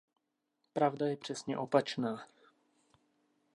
[0.73, 2.27] Pravda je přesně opačná.